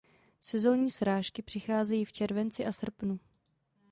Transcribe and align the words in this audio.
Sezónní 0.39 0.91
srážky 0.91 1.41
přicházejí 1.41 2.05
v 2.05 2.11
červenci 2.11 2.65
a 2.65 2.71
srpnu. 2.71 3.19